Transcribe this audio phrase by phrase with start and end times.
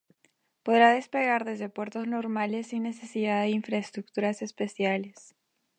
[0.63, 5.35] Podrá despegar desde puertos normales sin necesidad de infraestructuras especiales.